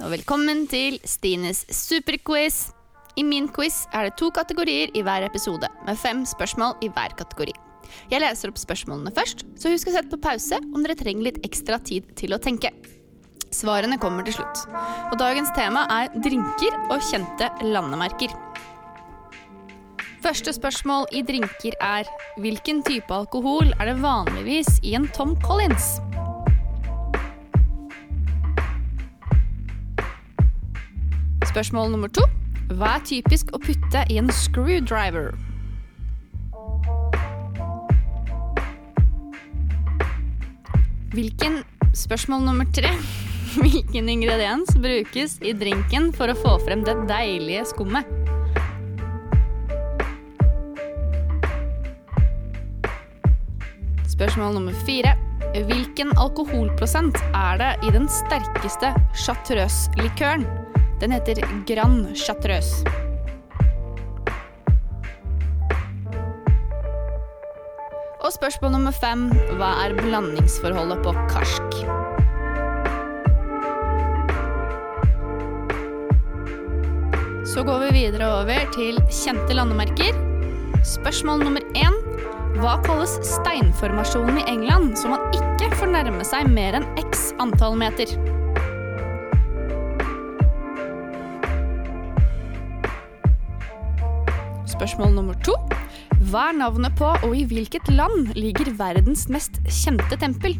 og 0.00 0.08
velkommen 0.14 0.62
til 0.64 0.94
Stines 1.04 1.58
superquiz. 1.68 2.70
I 3.20 3.24
min 3.26 3.50
quiz 3.52 3.82
er 3.92 4.06
det 4.06 4.14
to 4.16 4.30
kategorier 4.32 4.88
i 4.96 5.02
hver 5.04 5.26
episode, 5.26 5.68
med 5.84 5.98
fem 6.00 6.22
spørsmål 6.24 6.78
i 6.80 6.88
hver 6.88 7.12
kategori. 7.18 7.52
Jeg 8.08 8.22
leser 8.22 8.48
opp 8.48 8.56
spørsmålene 8.56 9.12
først, 9.12 9.44
så 9.60 9.68
husk 9.68 9.90
å 9.90 9.94
sette 9.98 10.08
på 10.14 10.22
pause 10.24 10.56
om 10.70 10.80
dere 10.80 10.96
trenger 10.96 11.28
litt 11.28 11.42
ekstra 11.44 11.76
tid 11.84 12.08
til 12.16 12.32
å 12.32 12.40
tenke. 12.40 12.72
Svarene 13.52 14.00
kommer 14.00 14.24
til 14.24 14.38
slutt. 14.38 14.64
Og 15.10 15.20
dagens 15.20 15.52
tema 15.58 15.84
er 15.98 16.08
drinker 16.16 16.80
og 16.86 17.04
kjente 17.04 17.52
landemerker. 17.60 18.32
Første 20.24 20.56
spørsmål 20.56 21.10
i 21.12 21.26
drinker 21.28 21.76
er 21.84 22.08
hvilken 22.40 22.80
type 22.88 23.12
alkohol 23.12 23.68
er 23.76 23.92
det 23.92 24.00
vanligvis 24.00 24.78
i 24.80 24.96
en 24.96 25.10
Tom 25.12 25.36
Collins? 25.44 25.98
Spørsmål 31.56 31.94
nummer 31.94 32.10
to. 32.12 32.20
Hva 32.76 32.98
er 32.98 33.04
typisk 33.08 33.48
å 33.56 33.58
putte 33.62 34.02
i 34.12 34.18
en 34.20 34.26
screwdriver? 34.28 35.30
Hvilken 41.14 41.62
Spørsmål 41.96 42.44
nummer 42.44 42.68
tre. 42.76 42.90
Hvilken 43.62 44.12
ingrediens 44.12 44.76
brukes 44.84 45.38
i 45.40 45.54
drinken 45.56 46.10
for 46.12 46.28
å 46.28 46.36
få 46.36 46.58
frem 46.66 46.84
det 46.84 46.98
deilige 47.08 47.64
skummet? 47.72 48.04
Spørsmål 54.12 54.60
nummer 54.60 54.76
fire. 54.84 55.16
Hvilken 55.56 56.12
alkoholprosent 56.20 57.16
er 57.32 57.64
det 57.64 57.74
i 57.88 57.96
den 57.96 58.12
sterkeste 58.12 58.92
chartreuse-likøren? 59.24 60.44
Den 61.00 61.12
heter 61.12 61.34
Grand 61.68 62.16
Chartreuse. 62.16 62.86
Og 68.24 68.32
spørsmål 68.32 68.72
nummer 68.72 68.94
fem. 68.96 69.26
Hva 69.58 69.74
er 69.84 69.92
blandingsforholdet 69.98 71.02
på 71.04 71.12
karsk? 71.28 71.76
Så 77.46 77.64
går 77.64 77.84
vi 77.84 77.90
videre 77.98 78.30
over 78.40 78.64
til 78.74 78.96
kjente 79.12 79.54
landemerker. 79.56 80.16
Spørsmål 80.84 81.44
nummer 81.44 81.68
én. 81.76 82.00
Hva 82.56 82.78
kalles 82.88 83.18
steinformasjonen 83.20 84.40
i 84.40 84.48
England 84.48 84.96
så 84.96 85.12
man 85.12 85.28
ikke 85.36 85.70
får 85.76 85.92
nærme 85.92 86.24
seg 86.24 86.48
mer 86.48 86.80
enn 86.80 86.88
x 87.04 87.28
antall 87.42 87.76
meter? 87.76 88.16
Spørsmål 94.76 95.14
nummer 95.16 95.36
to. 95.40 95.54
Hva 96.28 96.50
er 96.50 96.56
navnet 96.58 96.92
på 96.98 97.08
og 97.08 97.32
i 97.32 97.46
hvilket 97.48 97.88
land 97.88 98.34
ligger 98.36 98.68
verdens 98.76 99.22
mest 99.32 99.56
kjente 99.72 100.18
tempel? 100.20 100.52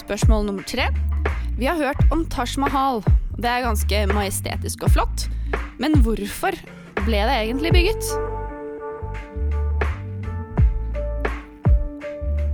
Spørsmål 0.00 0.48
nummer 0.48 0.64
tre. 0.64 0.88
Vi 1.60 1.68
har 1.68 1.76
hørt 1.76 2.00
om 2.08 2.24
Taj 2.32 2.56
Mahal. 2.64 3.04
Det 3.36 3.52
er 3.52 3.68
ganske 3.68 4.02
majestetisk 4.14 4.88
og 4.88 4.96
flott. 4.96 5.28
Men 5.76 6.00
hvorfor 6.00 6.56
ble 7.04 7.22
det 7.28 7.38
egentlig 7.42 7.76
bygget? 7.76 8.12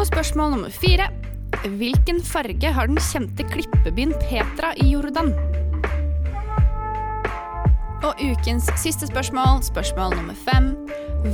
Og 0.00 0.06
spørsmål 0.08 0.56
nummer 0.56 0.72
fire. 0.72 1.12
Hvilken 1.66 2.20
farge 2.22 2.70
har 2.70 2.86
den 2.86 3.00
kjente 3.02 3.42
klippebyen 3.50 4.12
Petra 4.22 4.70
i 4.78 4.92
Jordan? 4.92 5.32
Og 8.06 8.20
ukens 8.22 8.68
siste 8.78 9.08
spørsmål, 9.10 9.64
spørsmål 9.66 10.14
nummer 10.14 10.38
fem. 10.46 10.70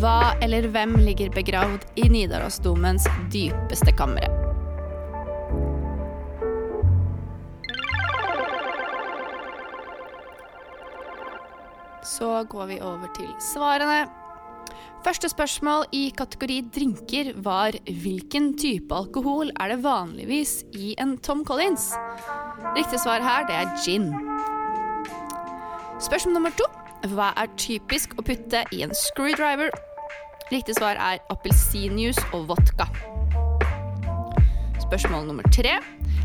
Hva 0.00 0.32
eller 0.40 0.70
hvem 0.72 0.96
ligger 1.04 1.28
begravd 1.34 1.84
i 2.00 2.08
Nidarosdomens 2.08 3.04
dypeste 3.28 3.92
kamre? 3.92 4.32
Så 12.04 12.44
går 12.48 12.72
vi 12.72 12.80
over 12.80 13.12
til 13.16 13.28
svarene. 13.52 14.23
Første 15.04 15.28
spørsmål 15.28 15.82
i 15.92 16.06
kategori 16.16 16.54
drinker 16.72 17.34
var 17.44 17.76
hvilken 17.84 18.54
type 18.56 18.94
alkohol 18.96 19.50
er 19.60 19.74
det 19.74 19.82
vanligvis 19.84 20.62
i 20.80 20.94
en 21.02 21.18
Tom 21.20 21.42
Collins? 21.44 21.90
Riktig 22.72 23.02
svar 23.02 23.20
her, 23.20 23.44
det 23.44 23.58
er 23.58 23.74
gin. 23.84 24.06
Spørsmål 26.00 26.38
nummer 26.38 26.56
to. 26.56 26.64
Hva 27.12 27.34
er 27.36 27.52
typisk 27.60 28.16
å 28.16 28.24
putte 28.24 28.62
i 28.72 28.80
en 28.86 28.96
screwdriver? 28.96 29.68
Riktig 30.48 30.78
svar 30.78 30.96
er 30.96 31.20
appelsinjuice 31.34 32.24
og 32.32 32.48
vodka. 32.54 32.88
Spørsmål 34.86 35.28
nummer 35.28 35.44
tre. 35.52 35.82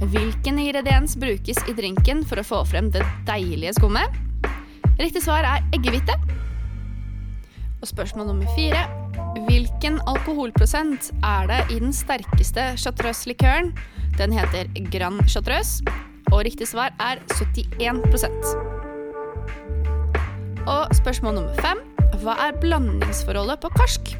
Hvilken 0.00 0.62
ingrediens 0.64 1.18
brukes 1.20 1.60
i 1.68 1.76
drinken 1.76 2.24
for 2.24 2.40
å 2.40 2.46
få 2.54 2.64
frem 2.72 2.88
det 2.94 3.04
deilige 3.28 3.76
skummet? 3.76 4.16
Riktig 4.96 5.26
svar 5.28 5.44
er 5.44 5.60
eggehvite. 5.76 6.16
Og 7.82 7.88
spørsmål 7.90 8.26
nummer 8.30 8.46
fire. 8.54 8.84
Hvilken 9.48 9.98
alkoholprosent 10.06 11.10
er 11.26 11.48
det 11.50 11.60
i 11.74 11.80
den 11.82 11.92
sterkeste 11.92 12.78
chartreuse-likøren? 12.78 13.72
Den 14.18 14.32
heter 14.36 14.70
Grand 14.92 15.24
Chartreuse, 15.28 15.82
og 16.30 16.44
riktig 16.46 16.68
svar 16.68 16.92
er 17.00 17.18
71% 17.32 18.30
Og 20.70 20.94
spørsmål 20.94 21.34
nummer 21.40 21.54
fem. 21.64 21.82
Hva 22.22 22.36
er 22.46 22.60
blandingsforholdet 22.62 23.58
på 23.64 23.72
karsk? 23.74 24.14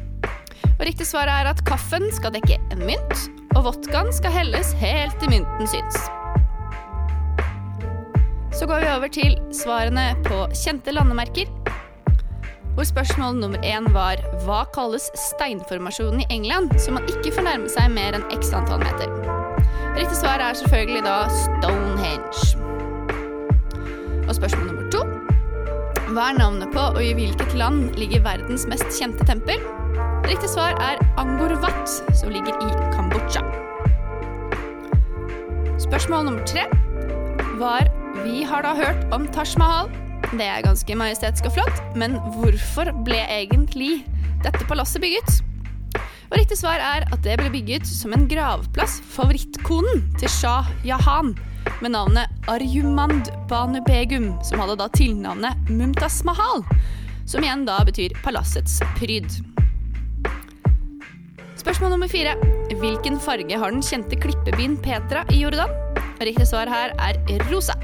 Og 0.73 0.85
riktig 0.89 1.07
svar 1.07 1.31
er 1.31 1.47
at 1.53 1.63
kaffen 1.63 2.09
skal 2.11 2.33
dekke 2.35 2.59
en 2.73 2.83
mynt, 2.83 3.29
og 3.55 3.63
vodkaen 3.69 4.11
skal 4.11 4.35
helles 4.35 4.73
helt 4.81 5.15
til 5.21 5.31
mynten 5.37 5.71
syns. 5.71 6.03
Så 8.53 8.67
går 8.67 8.83
vi 8.83 8.91
over 8.91 9.07
til 9.07 9.37
svarene 9.55 10.11
på 10.27 10.47
kjente 10.51 10.91
landemerker. 10.91 11.62
Hvor 12.73 12.83
spørsmål 12.83 13.35
nummer 13.37 13.61
én 13.61 13.85
var 13.93 14.17
hva 14.45 14.63
kalles 14.73 15.11
steinformasjonen 15.13 16.23
i 16.23 16.25
England, 16.33 16.73
så 16.81 16.91
man 16.91 17.05
ikke 17.05 17.35
får 17.35 17.45
nærme 17.45 17.69
seg 17.69 17.91
mer 17.93 18.17
enn 18.17 18.25
x 18.33 18.49
antall 18.49 18.81
meter. 18.81 19.13
Riktig 19.93 20.17
svar 20.17 20.41
er 20.41 20.57
selvfølgelig 20.57 21.03
da 21.05 21.17
Stonehenge. 21.37 22.57
Og 24.25 24.33
spørsmål 24.39 24.67
nummer 24.71 24.89
to 24.89 25.03
hva 26.13 26.27
er 26.29 26.37
navnet 26.37 26.73
på 26.73 26.81
og 26.81 26.99
i 27.01 27.13
hvilket 27.17 27.53
land 27.57 27.95
ligger 27.97 28.25
verdens 28.25 28.65
mest 28.69 28.89
kjente 28.97 29.25
tempel? 29.25 29.61
Riktig 30.25 30.49
svar 30.49 30.73
er 30.81 31.01
Angkor 31.17 31.53
Wat, 31.61 31.89
som 32.17 32.33
ligger 32.33 32.57
i 32.57 32.69
Kambodsja. 32.93 33.41
Spørsmål 35.81 36.25
nummer 36.25 36.45
tre 36.49 36.65
var 37.61 37.89
Vi 38.23 38.43
har 38.43 38.65
da 38.65 38.73
hørt 38.77 39.13
om 39.13 39.29
Taj 39.29 39.57
Mahal. 39.61 40.02
Det 40.33 40.45
er 40.49 40.63
ganske 40.65 40.95
majestetisk 40.97 41.45
og 41.45 41.53
flott, 41.59 41.81
men 41.99 42.15
hvorfor 42.39 42.89
ble 43.05 43.19
egentlig 43.21 43.99
dette 44.41 44.65
palasset 44.65 45.03
bygget? 45.03 45.43
Og 46.31 46.39
riktig 46.39 46.57
svar 46.57 46.81
er 46.81 47.05
at 47.05 47.21
det 47.21 47.35
ble 47.37 47.51
bygget 47.53 47.85
som 47.85 48.15
en 48.15 48.25
gravplass 48.31 48.97
favorittkonen 49.13 50.01
til 50.17 50.33
Shah 50.33 50.71
Jahan 50.87 51.35
med 51.83 51.93
navnet 51.93 52.49
Arjumand 52.49 53.29
Banu 53.45 53.77
Begum, 53.85 54.31
som 54.41 54.63
hadde 54.63 54.79
da 54.81 54.89
tilnavnet 54.97 55.69
Mumtaz 55.69 56.23
Mahal, 56.25 56.65
som 57.29 57.45
igjen 57.45 57.67
da 57.69 57.77
betyr 57.85 58.17
palassets 58.25 58.81
pryd. 58.97 59.29
Spørsmål 61.61 61.93
nummer 61.93 62.09
fire. 62.09 62.33
Hvilken 62.73 63.21
farge 63.21 63.53
har 63.53 63.69
den 63.69 63.85
kjente 63.85 64.17
klippebyen 64.17 64.81
Petra 64.81 65.27
i 65.29 65.45
Jordan? 65.45 65.69
Riktig 66.25 66.49
svar 66.49 66.73
her 66.73 66.97
er 66.97 67.21
rosa. 67.53 67.77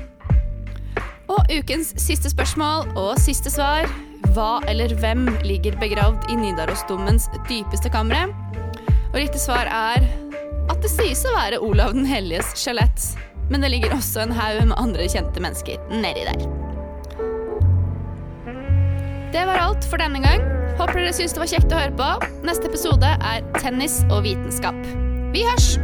Og 1.29 1.51
ukens 1.53 1.93
siste 2.01 2.31
spørsmål 2.31 2.89
og 2.97 3.17
siste 3.21 3.51
svar. 3.53 3.85
Hva 4.33 4.59
eller 4.69 4.93
hvem 4.99 5.27
ligger 5.45 5.77
begravd 5.81 6.29
i 6.33 6.37
Nidarosdomens 6.37 7.29
dypeste 7.49 7.91
kamre? 7.93 8.25
Og 9.11 9.17
riktig 9.21 9.41
svar 9.41 9.69
er 9.69 10.05
at 10.69 10.81
det 10.83 10.91
sies 10.91 11.21
å 11.25 11.33
være 11.33 11.61
Olav 11.65 11.93
den 11.97 12.07
helliges 12.09 12.53
skjelett. 12.57 13.11
Men 13.49 13.65
det 13.65 13.71
ligger 13.73 13.95
også 13.95 14.23
en 14.23 14.33
haug 14.37 14.61
med 14.69 14.77
andre 14.77 15.09
kjente 15.09 15.41
mennesker 15.41 15.81
nedi 15.93 16.25
der. 16.29 16.45
Det 19.33 19.45
var 19.45 19.61
alt 19.61 19.85
for 19.85 20.01
denne 20.01 20.21
gang. 20.25 20.41
Håper 20.79 21.01
dere 21.01 21.13
syns 21.13 21.35
det 21.35 21.43
var 21.43 21.51
kjekt 21.51 21.73
å 21.73 21.83
høre 21.83 21.97
på. 21.97 22.31
Neste 22.47 22.69
episode 22.69 23.13
er 23.19 23.45
tennis 23.59 24.01
og 24.09 24.23
vitenskap. 24.25 24.77
Vi 25.33 25.45
hørs! 25.45 25.75